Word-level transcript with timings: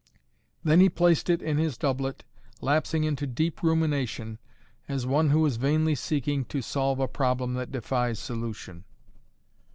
Then 0.63 0.79
he 0.79 0.89
placed 0.89 1.29
it 1.29 1.43
in 1.43 1.59
his 1.59 1.77
doublet, 1.77 2.23
lapsing 2.59 3.03
into 3.03 3.27
deep 3.27 3.61
rumination, 3.61 4.39
as 4.89 5.05
one 5.05 5.29
who 5.29 5.45
is 5.45 5.57
vainly 5.57 5.93
seeking 5.93 6.43
to 6.45 6.59
solve 6.63 6.99
a 6.99 7.07
problem 7.07 7.53
that 7.53 7.71
defies 7.71 8.17
solution. 8.17 8.83